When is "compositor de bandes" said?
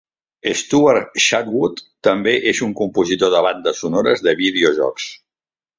2.83-3.85